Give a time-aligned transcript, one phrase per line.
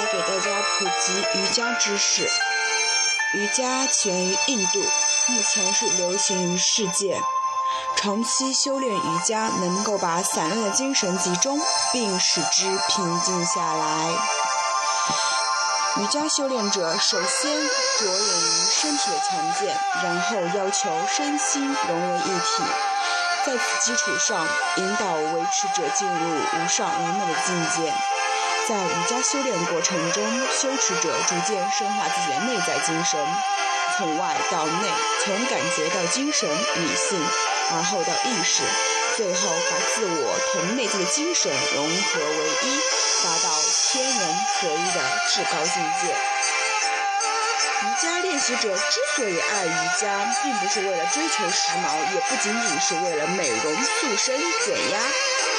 [0.00, 2.26] 来给大家普及瑜伽知识。
[3.34, 4.80] 瑜伽起源于印度，
[5.26, 7.20] 目前是流行于世界。
[7.96, 11.60] 长期修炼瑜伽，能够把散乱的精神集中，
[11.92, 14.14] 并使之平静下来。
[15.98, 17.52] 瑜伽修炼者首先
[17.98, 22.62] 着眼于身体的强健，然后要求身心融为一体。
[23.44, 24.46] 在此基础上，
[24.76, 27.92] 引导维持者进入无上完美的境界。
[28.70, 33.18] 在瑜伽修炼过程中，修持者逐渐深化自己的内在精神，
[33.98, 34.88] 从外到内，
[35.24, 37.20] 从感觉到精神、理性，
[37.72, 38.62] 而后到意识，
[39.16, 42.78] 最后把自我同内在的精神融合为一，
[43.24, 43.50] 达到
[43.90, 46.14] 天人合一的至高境界。
[47.82, 55.00] 瑜伽练习者之所以爱瑜伽，并不是为了追求时髦，也不仅仅是为了美容、塑身、减压、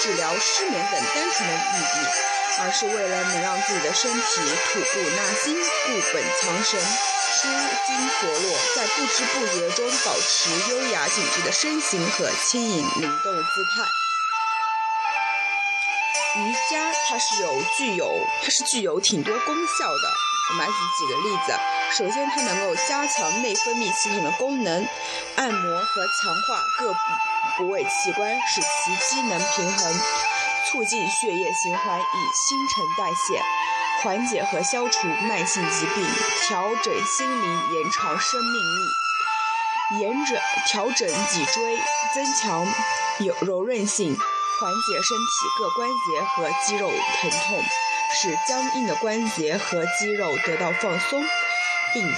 [0.00, 2.39] 治疗失眠等单纯的意义。
[2.62, 7.48] 而是为了能让自己的身体吐故纳新、固本藏神、舒
[7.86, 13.82] 筋活络，在不知不觉中保持优雅紧致的身形和轻盈灵动的姿态。
[16.36, 18.06] 瑜伽它是有具有
[18.44, 20.14] 它是具有挺多功效的。
[20.50, 21.52] 我们来举几个例子。
[21.96, 24.86] 首先，它能够加强内分泌系统的功能，
[25.36, 26.98] 按摩和强化各部
[27.56, 30.00] 部位器官，使其机能平衡。
[30.66, 33.42] 促进血液循环与新陈代谢，
[34.02, 36.06] 缓解和消除慢性疾病，
[36.46, 41.78] 调整心灵，延长生命力，延整调整脊椎，
[42.14, 42.66] 增强
[43.20, 47.64] 有柔韧性，缓解身体各关节和肌肉疼痛，
[48.14, 51.24] 使僵硬的关节和肌肉得到放松，
[51.94, 52.12] 并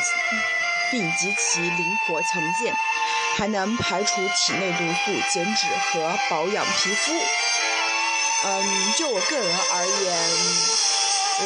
[0.91, 2.75] 并极其灵活强健，
[3.39, 7.13] 还能排除体内毒素，减脂和保养皮肤。
[8.45, 10.17] 嗯，就我个人而言，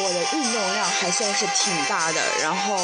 [0.03, 2.21] 我的运动量还算是挺大的。
[2.41, 2.75] 然后，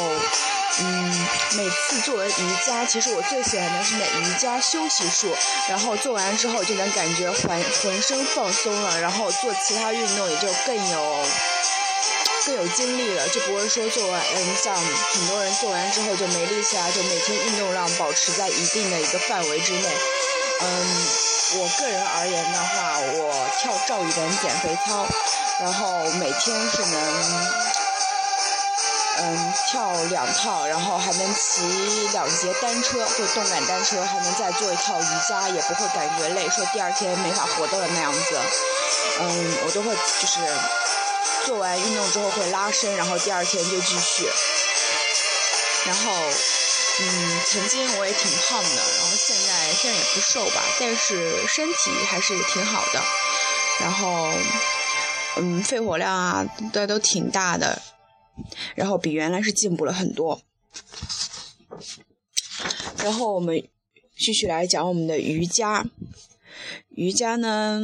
[0.80, 1.26] 嗯，
[1.56, 5.36] 每次做完瑜伽，其实我最喜欢的是那瑜伽休息术。
[5.68, 11.26] 然后做完之后就能感觉浑浑身放松了，然后做其他运动也就更有
[12.46, 19.88] 更有精力了，就不会说做完，嗯，像很多人做完之后就没力气啊，就每天运动量保持在一定的一个范围之内，
[20.60, 21.33] 嗯。
[21.56, 25.06] 我个人而言的话，我跳赵雨的减肥操，
[25.60, 27.56] 然后每天是能，
[29.18, 38.40] 嗯，跳两套，然后还能骑两节单车，或动感单车，还能再做一套瑜伽，也不会感觉累，说第二天没法活动的那样子。
[39.20, 40.40] 嗯，我都会就是
[41.46, 44.28] 做完运动之后会拉伸，然后第二天就继续，
[45.86, 46.12] 然后。
[46.96, 53.02] 嗯，曾经我也挺胖的，然后现在现在也不瘦吧，但是身体还是挺好的。
[53.80, 54.32] 然后，
[55.36, 57.82] 嗯，肺活量啊，都都挺大的，
[58.76, 60.40] 然后比原来是进步了很多。
[62.98, 63.68] 然后我们
[64.16, 65.84] 继续来讲我们的瑜伽。
[66.90, 67.80] 瑜伽呢，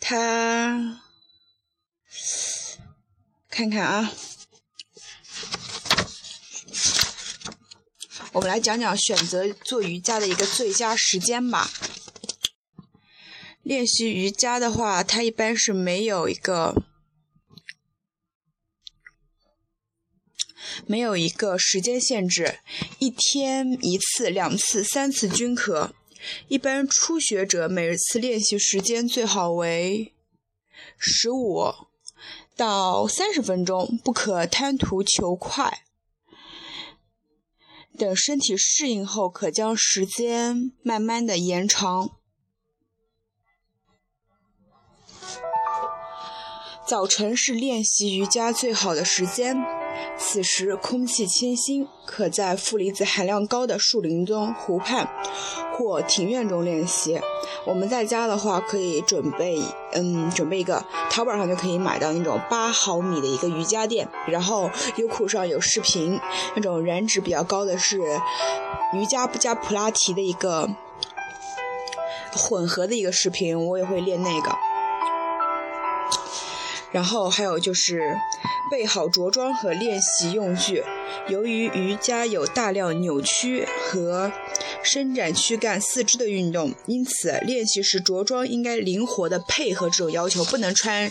[0.00, 1.00] 它
[3.48, 4.12] 看看啊。
[8.36, 11.70] 我们来讲讲选择做瑜伽的一个最佳时间吧。
[13.62, 16.74] 练习瑜伽的话，它一般是没有一个
[20.84, 22.58] 没有一个时间限制，
[22.98, 25.94] 一天一次、两次、三次均可。
[26.48, 30.12] 一般初学者每次练习时间最好为
[30.98, 31.72] 十五
[32.54, 35.84] 到三十分钟，不可贪图求快。
[37.96, 42.10] 等身体适应后，可将时间慢慢的延长。
[46.86, 49.56] 早晨是练习瑜伽最好的时间。
[50.18, 55.08] 此时空气清新，可在负离子含量高的树林中、湖畔
[55.76, 57.20] 或庭院中练习。
[57.66, 59.60] 我们在家的话，可以准备，
[59.92, 66.18] 嗯，准备一个淘宝上就可以买到那种八毫米的一个瑜伽垫，然后优酷上有视频，
[66.54, 67.98] 那种燃脂比较高的是
[68.94, 70.68] 瑜伽不加普拉提的一个
[72.32, 74.56] 混合的一个视频，我也会练那个。
[76.92, 78.16] 然后还有就是
[78.70, 80.84] 备好着装和练习用具。
[81.28, 84.32] 由于瑜伽有大量扭曲和
[84.82, 91.10] 伸展躯干、四肢的运动，因此练习时着装应该灵活的配合这种要求，不能穿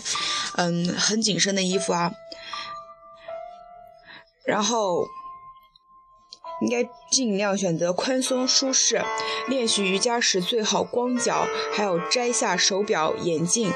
[0.56, 2.12] 嗯很紧身的衣服啊。
[4.44, 5.06] 然后
[6.62, 9.02] 应该尽量选择宽松舒适。
[9.48, 13.72] 练习瑜伽时最好光脚，还有摘下手表、眼镜。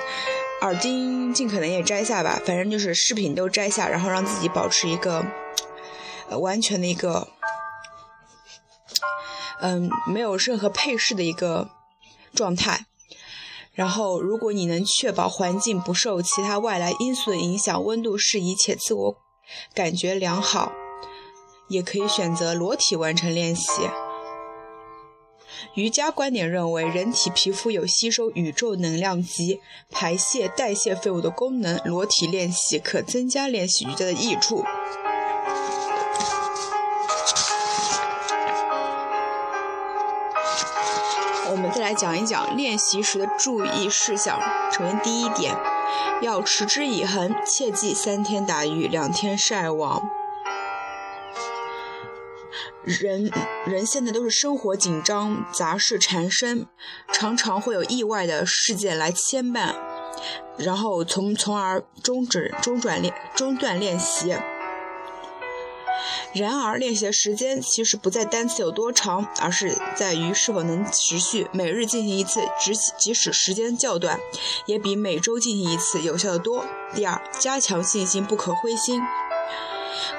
[0.62, 5.24] 耳钉尽可能也摘下吧，反正就是饰品都摘下，然后让自己保持一个
[6.40, 7.28] 完全的一个，
[9.60, 11.70] 嗯，没有任何配饰的一个
[12.34, 12.86] 状态。
[13.72, 19.16] 然后，如果你能确保环境不受其他外来因素的影响，温度适宜且自我
[19.72, 20.72] 感觉良好，
[21.68, 23.88] 也可以选择裸体完成练习。
[25.74, 29.60] 瑜伽观点认为，人体皮肤有吸收宇宙能量及
[29.90, 34.64] 排泄代谢废物的功能，裸体练习可增加练习瑜伽的益处。
[41.50, 44.40] 我们再来讲一讲练习时的注意事项。
[44.70, 45.56] 首先，第一点，
[46.22, 50.19] 要持之以恒，切忌三天打鱼两天晒网。
[52.90, 53.30] 人
[53.66, 56.66] 人现在都是生活紧张，杂事缠身，
[57.12, 59.74] 常常会有意外的事件来牵绊，
[60.56, 64.36] 然后从从而终止中转练中断练习。
[66.32, 71.48] 然而，练习的时间其实不在单词有多长，而是在于是否能持续。
[71.52, 74.18] 每日进行一次，即即使时间较短，
[74.66, 76.64] 也比每周进行一次有效的多。
[76.94, 79.00] 第二，加强信心，不可灰心。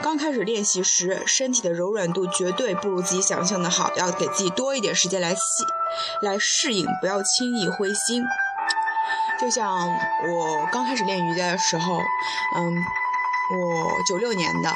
[0.02, 5.66] 刚开始练习时，身体的柔软度绝对不如自己想象的好，要给自己多一点时间来细
[6.22, 8.24] 来适应，不要轻易灰心。
[9.40, 12.76] 就像我刚开始练瑜伽的时候，嗯，
[13.58, 14.74] 我九六年的。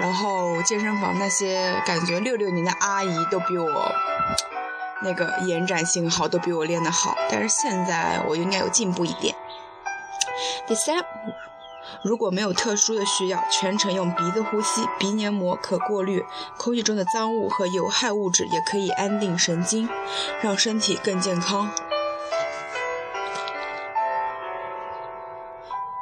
[0.00, 3.94] 然后健身房那些感觉六六年的阿姨都比我
[5.02, 7.16] 那个延展性好，都比我练得好。
[7.30, 9.36] 但是现在我应该有进步一点。
[10.66, 10.96] 第三，
[12.04, 16.22] 如果没有特殊的需要，全程用鼻子呼吸，鼻黏膜可过滤
[16.58, 19.88] 空气中的脏物和有害物质，也可以安定神经，
[20.42, 21.70] 让身体更健康。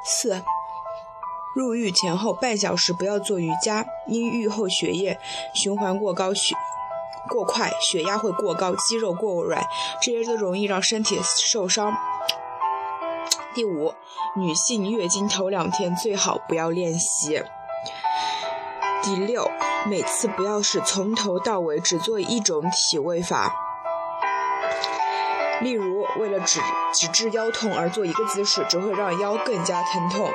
[0.05, 0.43] 四。
[1.55, 5.21] 入浴前后半小时不要做瑜伽，因浴后血液
[5.55, 6.57] 循环过高、血
[7.29, 9.63] 过快，血压会过高，肌肉过软，
[10.01, 11.95] 这些都容易让身体受伤。
[13.55, 13.93] 第五，
[14.35, 17.43] 女性月经头两天最好不要练习。
[19.03, 19.51] 第六，
[19.87, 23.55] 每次不要是从头到尾只做一种体位法，
[25.61, 26.61] 例如为了止
[26.95, 30.31] 止治腰痛而做一个姿势，只会让腰更加疼痛。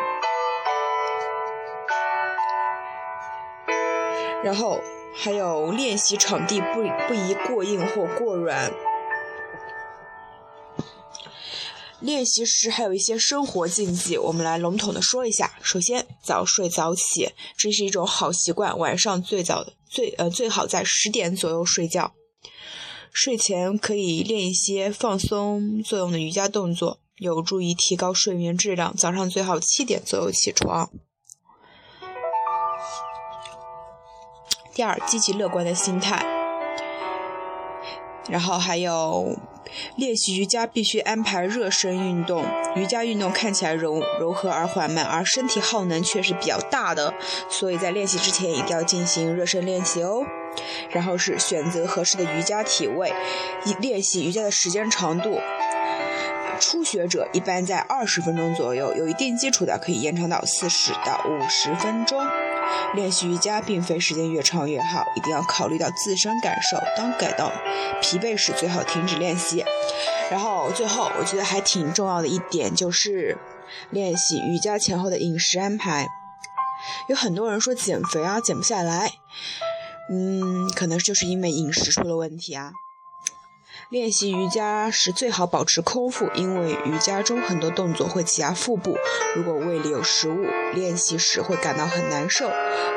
[4.43, 4.79] 然后
[5.15, 8.71] 还有练习场地不不宜过硬或过软。
[11.99, 15.53] 练习时还有一些生活禁忌，我们来笼统的说一下。
[15.63, 18.77] 首先，早睡早起，这是一种好习惯。
[18.77, 22.13] 晚上最早最呃最好在十点左右睡觉。
[23.11, 28.95] 睡前可以练一些放松作用的瑜伽动作，有助于提高睡眠质量。
[28.95, 30.91] 早上最好七点左右起床。
[34.75, 36.36] 第二，积极乐观的心态。
[38.29, 39.35] 然后还有，
[39.95, 42.43] 练习瑜伽必须安排热身运动。
[42.75, 47.13] 瑜伽运动看起来柔柔和而缓慢，而身体耗能却是比较大的，
[47.49, 50.25] 所以在练习之前一定要进行热身练习哦。
[50.89, 53.13] 然后是选择合适的瑜伽体位，
[53.79, 55.39] 练习瑜伽的时间长度。
[56.59, 62.19] 初学者一般在二十分钟左右，有一定基础的可以延长到四十到五十分钟。
[62.93, 66.77] 练习瑜伽并非时间越长越好，一定要考虑到自身感受。
[66.95, 67.51] 当感到
[68.01, 69.63] 疲惫时，最好停止练习。
[70.29, 73.37] 然后最后，我觉得还挺重要的一点就是
[73.89, 76.07] 练习瑜伽前后的饮食安排。
[77.09, 79.11] 有很多人说减肥啊，减不下来，
[80.11, 82.71] 嗯，可能就是因为饮食出了问题啊。
[83.89, 88.97] 练习瑜伽时最好保持空腹，因为瑜伽中很多动作会挤压腹部。
[89.35, 92.51] 如果胃里有食物，练习时会感到很难受。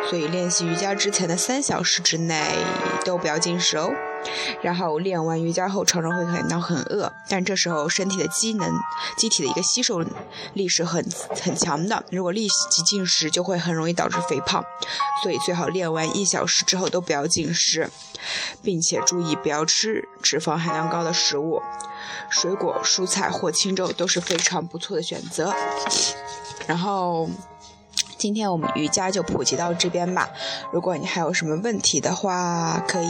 [0.09, 2.43] 所以练习瑜伽之前的三小时之内
[3.05, 3.93] 都不要进食哦。
[4.63, 8.73] 然后练完瑜伽后，常常会感到很饿，但这时候身体的机能、
[9.17, 10.05] 机体的一个吸收
[10.55, 11.05] 力是很
[11.43, 12.05] 很强的。
[12.11, 14.65] 如果立即进食，就会很容易导致肥胖。
[15.23, 17.91] 所以最好练完一小时之后都不要进食，
[18.63, 21.63] 并且注意不要吃脂肪含量高的食物，
[22.29, 25.55] 水果、蔬菜或清粥都是非常不错的选择。
[26.67, 27.29] 然后。
[28.17, 30.29] 今天我们瑜伽就普及到这边吧。
[30.75, 33.07] 如果你还有什么问题的话，可以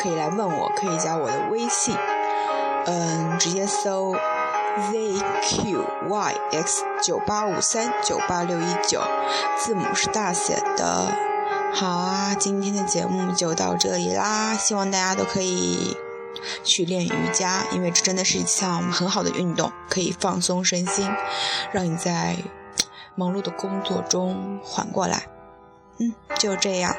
[0.00, 1.94] 可以来问我可以加我的微信。
[2.86, 4.14] 嗯直接搜
[4.90, 9.02] zqyx 九八五三九八六一九
[9.58, 11.12] 字母是大写的。
[11.74, 15.96] 好啊今天的节目就到这里啦希望大家都可以
[16.64, 21.08] 去练瑜伽因为这真的是一项很好的运动可以放松身心
[21.70, 22.36] 让你在
[23.14, 25.26] 忙碌的工作中缓过来。
[25.98, 26.96] 嗯就这样。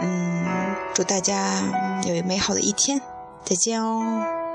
[0.00, 0.67] 嗯
[0.98, 1.62] 祝大家
[2.08, 3.00] 有美好的一天
[3.44, 4.47] 再见哦。